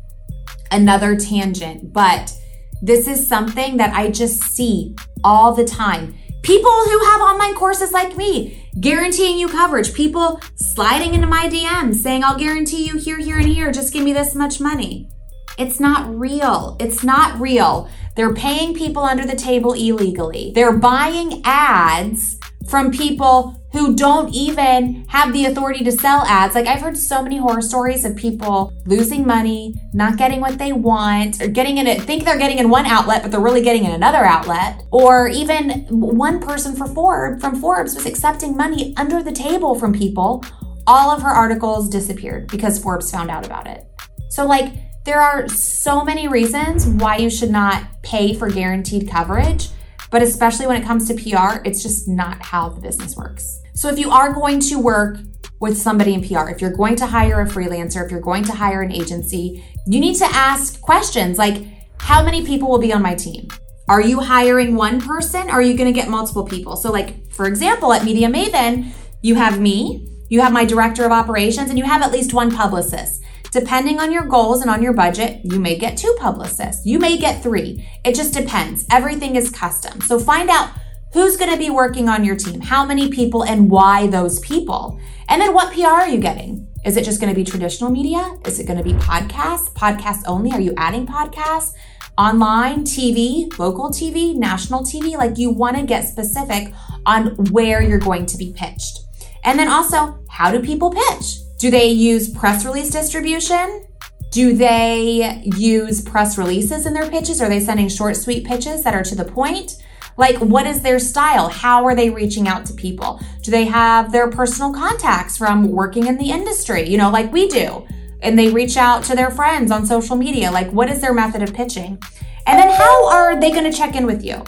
another 0.71 1.17
tangent, 1.17 1.93
but 1.93 2.37
this 2.85 3.09
is 3.09 3.27
something 3.27 3.79
that 3.79 3.95
I 3.95 4.11
just 4.11 4.43
see 4.43 4.95
all 5.25 5.55
the 5.55 5.65
time. 5.65 6.15
People 6.43 6.71
who 6.71 7.05
have 7.07 7.21
online 7.23 7.55
courses 7.55 7.93
like 7.93 8.15
me 8.19 8.69
guaranteeing 8.79 9.39
you 9.39 9.49
coverage, 9.49 9.95
people 9.95 10.39
sliding 10.57 11.15
into 11.15 11.27
my 11.27 11.49
DMs 11.49 11.97
saying, 11.97 12.23
I'll 12.23 12.39
guarantee 12.39 12.87
you 12.87 12.99
here, 12.99 13.17
here, 13.17 13.39
and 13.39 13.49
here, 13.49 13.73
just 13.73 13.95
give 13.95 14.05
me 14.05 14.13
this 14.13 14.35
much 14.35 14.61
money. 14.61 15.09
It's 15.57 15.81
not 15.81 16.15
real. 16.15 16.77
It's 16.79 17.03
not 17.03 17.41
real. 17.41 17.89
They're 18.17 18.35
paying 18.35 18.75
people 18.75 19.03
under 19.03 19.25
the 19.25 19.37
table 19.37 19.73
illegally. 19.73 20.53
They're 20.55 20.77
buying 20.77 21.41
ads 21.47 22.39
from 22.69 22.91
people 22.91 23.64
who 23.75 23.93
don't 23.97 24.33
even 24.33 25.05
have 25.09 25.33
the 25.33 25.47
authority 25.47 25.83
to 25.83 25.91
sell 25.91 26.23
ads. 26.27 26.55
Like 26.55 26.69
I've 26.69 26.81
heard 26.81 26.97
so 26.97 27.25
many 27.25 27.39
horror 27.39 27.61
stories 27.61 28.05
of 28.05 28.15
people 28.15 28.73
losing 28.87 29.27
money, 29.27 29.75
not 29.93 30.17
getting 30.17 30.41
what 30.41 30.59
they 30.59 30.73
want, 30.73 31.43
or 31.43 31.49
getting 31.49 31.79
in 31.79 31.89
it, 31.89 32.01
think 32.01 32.25
they're 32.25 32.39
getting 32.39 32.59
in 32.59 32.71
one 32.71 32.87
outlet, 32.87 33.23
but 33.23 33.33
they're 33.33 33.41
really 33.41 33.63
getting 33.63 33.85
in 33.85 33.91
another 33.91 34.25
outlet. 34.25 34.85
Or 34.93 35.27
even 35.27 35.87
one 35.91 36.39
person 36.39 36.77
for 36.77 36.87
Forbes 36.87 37.41
from 37.41 37.61
Forbes 37.61 37.97
was 37.97 38.07
accepting 38.07 38.57
money 38.57 38.95
under 38.97 39.25
the 39.25 39.33
table 39.33 39.75
from 39.75 39.93
people. 39.93 40.45
All 40.87 41.11
of 41.11 41.23
her 41.23 41.31
articles 41.31 41.89
disappeared 41.89 42.47
because 42.47 42.79
Forbes 42.79 43.11
found 43.11 43.29
out 43.29 43.45
about 43.45 43.67
it. 43.67 43.85
So 44.31 44.47
like 44.47 44.73
there 45.05 45.21
are 45.21 45.49
so 45.49 46.05
many 46.05 46.29
reasons 46.29 46.87
why 46.87 47.17
you 47.17 47.29
should 47.29 47.51
not 47.51 47.83
pay 48.03 48.35
for 48.35 48.49
guaranteed 48.49 49.11
coverage. 49.11 49.69
But 50.15 50.23
especially 50.23 50.69
when 50.69 50.81
it 50.81 50.87
comes 50.87 51.09
to 51.09 51.15
PR, 51.15 51.61
it's 51.65 51.83
just 51.83 52.07
not 52.07 52.41
how 52.41 52.69
the 52.69 52.81
business 52.81 53.17
works. 53.17 53.59
So 53.75 53.89
if 53.89 53.99
you 53.99 54.13
are 54.13 54.33
going 54.33 54.61
to 54.61 54.79
work 54.79 55.19
with 55.59 55.77
somebody 55.77 56.15
in 56.15 56.21
PR, 56.21 56.51
if 56.51 56.61
you're 56.61 56.71
going 56.71 56.95
to 56.95 57.07
hire 57.07 57.41
a 57.41 57.47
freelancer, 57.47 58.05
if 58.05 58.13
you're 58.13 58.21
going 58.21 58.45
to 58.45 58.53
hire 58.53 58.81
an 58.81 58.93
agency, 58.93 59.65
you 59.89 59.99
need 59.99 60.15
to 60.19 60.27
ask 60.27 60.81
questions 60.81 61.37
like, 61.37 61.67
how 61.99 62.25
many 62.25 62.47
people 62.47 62.71
will 62.71 62.79
be 62.79 62.93
on 62.93 63.03
my 63.03 63.17
team? 63.17 63.49
Are 63.89 64.01
you 64.01 64.21
hiring 64.21 64.77
one 64.77 65.01
person? 65.01 65.51
Or 65.51 65.55
are 65.55 65.63
you 65.63 65.77
going 65.77 65.93
to 65.93 66.01
get 66.01 66.09
multiple 66.09 66.45
people? 66.45 66.77
So, 66.77 66.93
like, 66.93 67.33
for 67.33 67.47
example, 67.47 67.93
at 67.93 68.05
Media 68.05 68.29
Maven, 68.29 68.93
you 69.21 69.35
have 69.35 69.59
me, 69.59 70.09
you 70.29 70.43
have 70.43 70.53
my 70.53 70.65
director 70.65 71.05
of 71.05 71.11
operations, 71.11 71.71
and 71.71 71.77
you 71.77 71.87
have 71.87 72.03
at 72.03 72.13
least 72.13 72.33
one 72.33 72.55
publicist. 72.55 73.24
Depending 73.55 74.01
on 74.01 74.11
your 74.11 74.25
goals 74.25 74.63
and 74.63 74.69
on 74.69 74.83
your 74.83 74.93
budget, 74.93 75.41
you 75.45 75.61
may 75.61 75.79
get 75.79 75.97
two 75.97 76.13
publicists. 76.19 76.85
You 76.85 76.99
may 76.99 77.17
get 77.17 77.41
three. 77.41 77.89
It 78.05 78.17
just 78.17 78.35
depends. 78.35 78.85
Everything 78.91 79.37
is 79.37 79.49
custom. 79.49 80.01
So 80.01 80.19
find 80.19 80.51
out 80.51 80.71
who's 81.13 81.37
going 81.37 81.53
to 81.53 81.57
be 81.57 81.71
working 81.71 82.09
on 82.09 82.25
your 82.25 82.35
team, 82.35 82.61
how 82.61 82.85
many 82.85 83.11
people, 83.11 83.45
and 83.45 83.71
why 83.71 84.09
those 84.09 84.41
people. 84.41 84.99
And 85.29 85.41
then 85.41 85.55
what 85.55 85.73
PR 85.73 85.87
are 85.87 86.09
you 86.09 86.19
getting? 86.19 86.67
Is 86.85 86.97
it 86.97 87.05
just 87.05 87.21
going 87.21 87.33
to 87.33 87.37
be 87.37 87.45
traditional 87.45 87.91
media? 87.91 88.37
Is 88.45 88.59
it 88.59 88.67
going 88.67 88.79
to 88.79 88.83
be 88.83 88.95
podcasts? 88.95 89.73
Podcasts 89.73 90.25
only? 90.27 90.51
Are 90.51 90.61
you 90.61 90.75
adding 90.77 91.07
podcasts? 91.07 91.75
Online, 92.19 92.83
TV, 92.83 93.57
local 93.57 93.91
TV, 93.91 94.35
national 94.35 94.81
TV? 94.81 95.17
Like 95.17 95.39
you 95.39 95.51
want 95.51 95.77
to 95.77 95.85
get 95.85 96.09
specific 96.09 96.75
on 97.07 97.37
where 97.53 97.81
you're 97.81 98.01
going 98.01 98.27
to 98.27 98.37
be 98.37 98.53
pitched. 98.53 98.99
And 99.45 99.61
then 99.61 99.69
also, 99.69 100.19
how 100.29 100.51
do 100.51 100.61
people 100.61 100.91
pitch? 100.91 101.44
Do 101.59 101.71
they 101.71 101.87
use 101.87 102.29
press 102.29 102.65
release 102.65 102.91
distribution? 102.91 103.87
Do 104.31 104.55
they 104.55 105.43
use 105.57 106.03
press 106.03 106.37
releases 106.37 106.87
in 106.87 106.93
their 106.93 107.09
pitches? 107.09 107.41
Are 107.41 107.49
they 107.49 107.61
sending 107.61 107.89
short, 107.89 108.17
sweet 108.17 108.45
pitches 108.45 108.83
that 108.83 108.95
are 108.95 109.05
to 109.05 109.15
the 109.15 109.25
point? 109.25 109.77
Like, 110.17 110.37
what 110.39 110.67
is 110.67 110.81
their 110.81 110.99
style? 110.99 111.49
How 111.49 111.85
are 111.85 111.95
they 111.95 112.11
reaching 112.11 112.49
out 112.49 112.67
to 112.67 112.73
people? 112.75 113.21
Do 113.43 113.51
they 113.51 113.65
have 113.65 114.13
their 114.13 114.31
personal 114.31 114.73
contacts 114.73 115.37
from 115.37 115.71
working 115.71 116.07
in 116.07 116.19
the 116.19 116.31
industry, 116.31 116.89
you 116.89 116.99
know, 116.99 117.11
like 117.11 117.33
we 117.33 117.49
do? 117.49 117.87
And 118.23 118.39
they 118.39 118.51
reach 118.51 118.77
out 118.77 119.05
to 119.05 119.15
their 119.15 119.31
friends 119.31 119.71
on 119.71 119.87
social 119.87 120.17
media. 120.17 120.51
Like, 120.51 120.71
what 120.71 120.89
is 120.89 121.01
their 121.01 121.15
method 121.15 121.43
of 121.43 121.55
pitching? 121.55 122.01
And 122.47 122.59
then 122.59 122.71
how 122.71 123.09
are 123.09 123.41
they 123.41 123.51
going 123.51 123.71
to 123.71 123.77
check 123.77 123.97
in 123.97 124.07
with 124.07 124.25
you? 124.25 124.45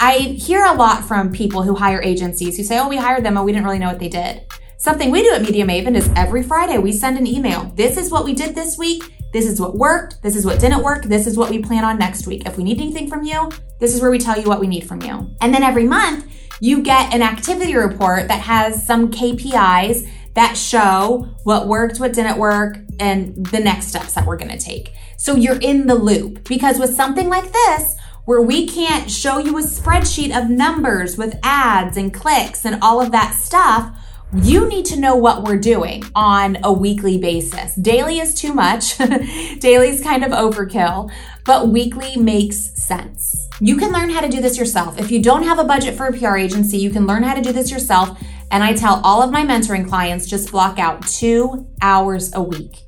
I 0.00 0.18
hear 0.18 0.64
a 0.64 0.74
lot 0.74 1.04
from 1.04 1.30
people 1.32 1.62
who 1.62 1.74
hire 1.74 2.02
agencies 2.02 2.56
who 2.56 2.64
say, 2.64 2.78
oh, 2.78 2.88
we 2.88 2.96
hired 2.96 3.24
them 3.24 3.36
and 3.36 3.46
we 3.46 3.52
didn't 3.52 3.64
really 3.64 3.78
know 3.78 3.88
what 3.88 3.98
they 3.98 4.08
did. 4.08 4.42
Something 4.82 5.12
we 5.12 5.22
do 5.22 5.32
at 5.32 5.42
Media 5.42 5.64
Maven 5.64 5.94
is 5.94 6.10
every 6.16 6.42
Friday 6.42 6.76
we 6.76 6.90
send 6.90 7.16
an 7.16 7.24
email. 7.24 7.72
This 7.76 7.96
is 7.96 8.10
what 8.10 8.24
we 8.24 8.34
did 8.34 8.56
this 8.56 8.76
week. 8.76 9.04
This 9.32 9.46
is 9.46 9.60
what 9.60 9.76
worked. 9.76 10.20
This 10.22 10.34
is 10.34 10.44
what 10.44 10.58
didn't 10.58 10.82
work. 10.82 11.04
This 11.04 11.28
is 11.28 11.38
what 11.38 11.50
we 11.50 11.62
plan 11.62 11.84
on 11.84 12.00
next 12.00 12.26
week. 12.26 12.42
If 12.46 12.56
we 12.56 12.64
need 12.64 12.80
anything 12.80 13.08
from 13.08 13.22
you, 13.22 13.48
this 13.78 13.94
is 13.94 14.02
where 14.02 14.10
we 14.10 14.18
tell 14.18 14.36
you 14.36 14.48
what 14.48 14.58
we 14.58 14.66
need 14.66 14.82
from 14.82 15.00
you. 15.00 15.30
And 15.40 15.54
then 15.54 15.62
every 15.62 15.84
month, 15.84 16.26
you 16.58 16.82
get 16.82 17.14
an 17.14 17.22
activity 17.22 17.76
report 17.76 18.26
that 18.26 18.40
has 18.40 18.84
some 18.84 19.12
KPIs 19.12 20.08
that 20.34 20.56
show 20.56 21.28
what 21.44 21.68
worked, 21.68 22.00
what 22.00 22.12
didn't 22.12 22.38
work, 22.38 22.78
and 22.98 23.46
the 23.52 23.60
next 23.60 23.86
steps 23.86 24.14
that 24.14 24.26
we're 24.26 24.36
gonna 24.36 24.58
take. 24.58 24.92
So 25.16 25.36
you're 25.36 25.60
in 25.60 25.86
the 25.86 25.94
loop 25.94 26.48
because 26.48 26.80
with 26.80 26.96
something 26.96 27.28
like 27.28 27.52
this, 27.52 27.94
where 28.24 28.42
we 28.42 28.66
can't 28.66 29.08
show 29.08 29.38
you 29.38 29.56
a 29.58 29.62
spreadsheet 29.62 30.36
of 30.36 30.50
numbers 30.50 31.16
with 31.16 31.38
ads 31.44 31.96
and 31.96 32.12
clicks 32.12 32.64
and 32.64 32.82
all 32.82 33.00
of 33.00 33.12
that 33.12 33.34
stuff, 33.34 33.96
you 34.34 34.66
need 34.66 34.86
to 34.86 34.98
know 34.98 35.14
what 35.14 35.42
we're 35.42 35.58
doing 35.58 36.02
on 36.14 36.56
a 36.64 36.72
weekly 36.72 37.18
basis. 37.18 37.74
Daily 37.74 38.18
is 38.18 38.34
too 38.34 38.54
much. 38.54 38.96
Daily 39.58 39.88
is 39.90 40.00
kind 40.00 40.24
of 40.24 40.30
overkill, 40.30 41.12
but 41.44 41.68
weekly 41.68 42.16
makes 42.16 42.56
sense. 42.82 43.48
You 43.60 43.76
can 43.76 43.92
learn 43.92 44.08
how 44.08 44.20
to 44.20 44.28
do 44.28 44.40
this 44.40 44.56
yourself. 44.56 44.98
If 44.98 45.10
you 45.10 45.22
don't 45.22 45.42
have 45.42 45.58
a 45.58 45.64
budget 45.64 45.96
for 45.96 46.06
a 46.06 46.12
PR 46.16 46.36
agency, 46.36 46.78
you 46.78 46.90
can 46.90 47.06
learn 47.06 47.22
how 47.22 47.34
to 47.34 47.42
do 47.42 47.52
this 47.52 47.70
yourself. 47.70 48.18
And 48.50 48.64
I 48.64 48.72
tell 48.72 49.02
all 49.04 49.22
of 49.22 49.30
my 49.30 49.44
mentoring 49.44 49.86
clients 49.86 50.26
just 50.26 50.50
block 50.50 50.78
out 50.78 51.06
two 51.06 51.68
hours 51.82 52.34
a 52.34 52.42
week. 52.42 52.78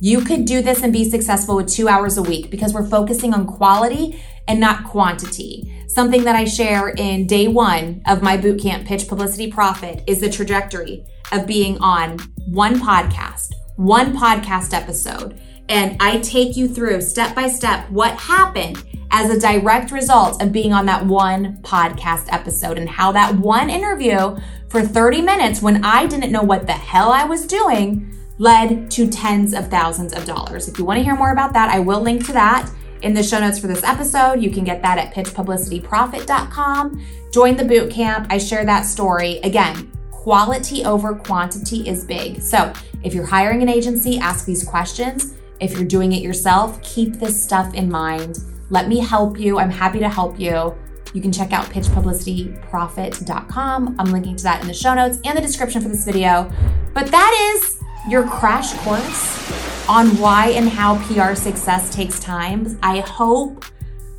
You 0.00 0.22
could 0.22 0.46
do 0.46 0.62
this 0.62 0.82
and 0.82 0.92
be 0.92 1.08
successful 1.08 1.56
with 1.56 1.68
two 1.68 1.86
hours 1.86 2.16
a 2.16 2.22
week 2.22 2.50
because 2.50 2.72
we're 2.72 2.86
focusing 2.86 3.32
on 3.34 3.46
quality 3.46 4.20
and 4.48 4.60
not 4.60 4.84
quantity. 4.84 5.84
Something 5.88 6.24
that 6.24 6.36
I 6.36 6.44
share 6.44 6.88
in 6.88 7.26
day 7.26 7.48
one 7.48 8.02
of 8.06 8.22
my 8.22 8.36
bootcamp, 8.36 8.86
Pitch 8.86 9.08
Publicity 9.08 9.50
Profit, 9.50 10.02
is 10.06 10.20
the 10.20 10.30
trajectory 10.30 11.04
of 11.32 11.46
being 11.46 11.78
on 11.78 12.18
one 12.46 12.80
podcast, 12.80 13.52
one 13.76 14.16
podcast 14.16 14.74
episode. 14.74 15.40
And 15.68 15.96
I 16.00 16.18
take 16.20 16.56
you 16.56 16.68
through 16.68 17.00
step 17.00 17.34
by 17.34 17.48
step 17.48 17.88
what 17.90 18.18
happened 18.18 18.84
as 19.10 19.30
a 19.30 19.40
direct 19.40 19.92
result 19.92 20.42
of 20.42 20.52
being 20.52 20.72
on 20.72 20.86
that 20.86 21.06
one 21.06 21.58
podcast 21.62 22.26
episode 22.32 22.76
and 22.78 22.88
how 22.88 23.12
that 23.12 23.36
one 23.36 23.70
interview 23.70 24.36
for 24.68 24.82
30 24.82 25.22
minutes 25.22 25.62
when 25.62 25.84
I 25.84 26.06
didn't 26.06 26.32
know 26.32 26.42
what 26.42 26.66
the 26.66 26.72
hell 26.72 27.12
I 27.12 27.24
was 27.24 27.46
doing 27.46 28.12
led 28.38 28.90
to 28.90 29.08
tens 29.08 29.54
of 29.54 29.68
thousands 29.68 30.12
of 30.12 30.24
dollars. 30.24 30.66
If 30.66 30.78
you 30.78 30.84
want 30.84 30.98
to 30.98 31.04
hear 31.04 31.14
more 31.14 31.30
about 31.30 31.52
that, 31.52 31.70
I 31.70 31.78
will 31.78 32.00
link 32.00 32.26
to 32.26 32.32
that 32.32 32.68
in 33.04 33.14
the 33.14 33.22
show 33.22 33.38
notes 33.38 33.58
for 33.58 33.68
this 33.68 33.84
episode. 33.84 34.42
You 34.42 34.50
can 34.50 34.64
get 34.64 34.82
that 34.82 34.98
at 34.98 35.14
pitchpublicityprofit.com. 35.14 37.06
Join 37.32 37.56
the 37.56 37.64
boot 37.64 37.90
camp. 37.90 38.26
I 38.30 38.38
share 38.38 38.64
that 38.64 38.86
story. 38.86 39.38
Again, 39.44 39.92
quality 40.10 40.84
over 40.84 41.14
quantity 41.14 41.88
is 41.88 42.04
big. 42.04 42.40
So 42.40 42.72
if 43.02 43.14
you're 43.14 43.26
hiring 43.26 43.62
an 43.62 43.68
agency, 43.68 44.18
ask 44.18 44.46
these 44.46 44.64
questions. 44.64 45.34
If 45.60 45.74
you're 45.74 45.84
doing 45.84 46.12
it 46.12 46.22
yourself, 46.22 46.82
keep 46.82 47.14
this 47.14 47.42
stuff 47.42 47.74
in 47.74 47.90
mind. 47.90 48.38
Let 48.70 48.88
me 48.88 48.98
help 48.98 49.38
you. 49.38 49.58
I'm 49.58 49.70
happy 49.70 49.98
to 50.00 50.08
help 50.08 50.40
you. 50.40 50.74
You 51.12 51.20
can 51.20 51.30
check 51.30 51.52
out 51.52 51.66
pitchpublicityprofit.com. 51.66 53.96
I'm 53.98 54.10
linking 54.10 54.36
to 54.36 54.44
that 54.44 54.62
in 54.62 54.66
the 54.66 54.74
show 54.74 54.94
notes 54.94 55.18
and 55.24 55.38
the 55.38 55.42
description 55.42 55.82
for 55.82 55.88
this 55.88 56.04
video. 56.04 56.50
But 56.92 57.06
that 57.08 57.54
is 57.54 57.80
your 58.08 58.26
crash 58.26 58.72
course 58.78 59.63
on 59.88 60.08
why 60.18 60.48
and 60.50 60.68
how 60.68 60.96
PR 61.06 61.34
success 61.34 61.94
takes 61.94 62.18
time. 62.18 62.78
I 62.82 63.00
hope 63.00 63.64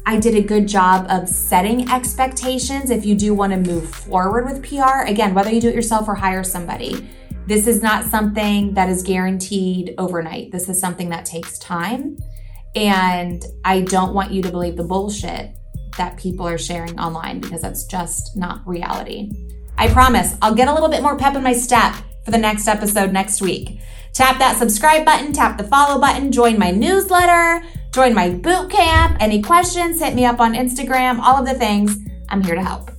I 0.06 0.20
did 0.20 0.36
a 0.36 0.42
good 0.42 0.68
job 0.68 1.08
of 1.10 1.28
setting 1.28 1.90
expectations 1.90 2.92
if 2.92 3.06
you 3.06 3.16
do 3.16 3.34
want 3.34 3.52
to 3.54 3.72
move 3.72 3.90
forward 3.90 4.46
with 4.46 4.64
PR. 4.64 5.06
Again, 5.08 5.34
whether 5.34 5.52
you 5.52 5.60
do 5.60 5.70
it 5.70 5.76
yourself 5.76 6.08
or 6.08 6.16
hire 6.16 6.44
somebody, 6.44 7.08
This 7.48 7.68
is 7.68 7.84
not 7.84 8.06
something 8.06 8.74
that 8.74 8.90
is 8.90 9.04
guaranteed 9.04 9.94
overnight. 10.00 10.52
This 10.52 10.68
is 10.68 10.80
something 10.80 11.10
that 11.10 11.26
takes 11.26 11.60
time. 11.60 12.18
And 12.76 13.46
I 13.64 13.82
don't 13.82 14.16
want 14.16 14.32
you 14.32 14.42
to 14.42 14.52
believe 14.52 14.76
the 14.78 14.84
bullshit 14.84 15.56
that 15.98 16.18
people 16.18 16.48
are 16.48 16.58
sharing 16.58 17.00
online 17.00 17.42
because 17.42 17.62
that's 17.62 17.86
just 17.86 18.36
not 18.36 18.68
reality. 18.68 19.32
I 19.78 19.90
promise 19.90 20.36
I'll 20.42 20.56
get 20.56 20.68
a 20.68 20.74
little 20.74 20.90
bit 20.90 21.04
more 21.04 21.18
pep 21.18 21.36
in 21.36 21.44
my 21.44 21.54
step 21.54 21.94
for 22.26 22.32
the 22.32 22.38
next 22.40 22.68
episode 22.68 23.14
next 23.14 23.42
week. 23.42 23.80
Tap 24.16 24.40
that 24.40 24.58
subscribe 24.58 25.04
button, 25.04 25.34
tap 25.34 25.58
the 25.58 25.66
follow 25.66 26.00
button, 26.00 26.32
join 26.32 26.58
my 26.58 26.72
newsletter, 26.72 27.62
join 27.92 28.14
my 28.14 28.30
boot 28.30 28.70
camp. 28.70 29.18
Any 29.20 29.42
questions, 29.42 30.00
hit 30.02 30.16
me 30.16 30.24
up 30.24 30.40
on 30.40 30.54
Instagram, 30.54 31.20
all 31.20 31.36
of 31.36 31.46
the 31.46 31.54
things. 31.54 31.98
I'm 32.30 32.42
here 32.42 32.56
to 32.56 32.64
help. 32.64 32.95